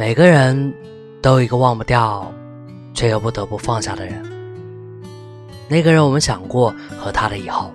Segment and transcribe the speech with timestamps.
[0.00, 0.72] 每个人
[1.20, 2.32] 都有一个忘不掉，
[2.94, 4.24] 却又不得不放下的人。
[5.68, 7.70] 那个人，我们想过和他的以后，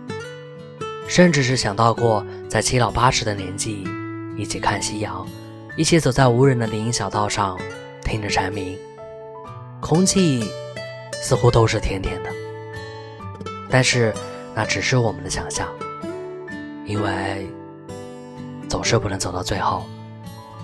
[1.08, 3.88] 甚至是想到过在七老八十的年纪，
[4.36, 5.24] 一起看夕阳，
[5.78, 7.60] 一起走在无人的林荫小道上，
[8.02, 8.76] 听着蝉鸣，
[9.80, 10.50] 空气
[11.22, 12.30] 似乎都是甜甜的。
[13.70, 14.12] 但是，
[14.56, 15.68] 那只是我们的想象，
[16.88, 17.48] 因为
[18.68, 19.84] 总是不能走到最后。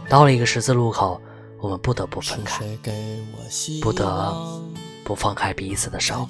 [0.10, 1.22] 到了一个十字路口，
[1.62, 2.66] 我们不得不分开，
[3.82, 4.62] 不得
[5.04, 6.28] 不放开彼此的手。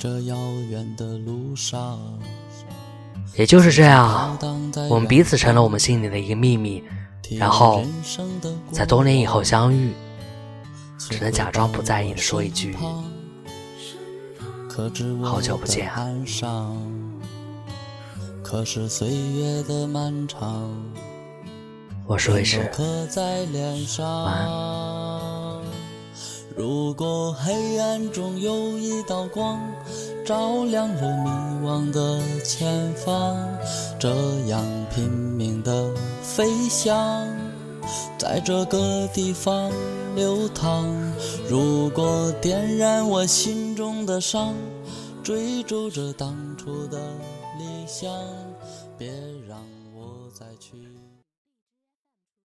[3.36, 4.38] 也就是这样，
[4.90, 6.84] 我们彼此成了我们心里的一个秘密。
[7.40, 7.82] 然后，
[8.74, 9.94] 在多年以后相遇，
[10.98, 12.76] 只能假装不在意的说一句。
[15.24, 16.10] 好久不见啊！
[18.44, 20.70] 可是岁月的漫长，
[22.12, 22.62] 我说一声，
[24.26, 25.62] 晚安。
[26.58, 29.62] 如果黑暗中有一道光，
[30.26, 31.30] 照亮了迷
[31.66, 33.38] 惘的前方，
[33.98, 34.10] 这
[34.48, 34.62] 样
[34.94, 35.90] 拼命的
[36.22, 37.26] 飞翔，
[38.18, 39.72] 在这个地方。
[40.14, 40.86] 流淌。
[41.48, 44.54] 如果点燃我心中的伤，
[45.24, 47.00] 追逐着当初的
[47.58, 48.14] 理想，
[48.98, 49.10] 别
[49.48, 49.58] 让
[49.96, 50.76] 我再去。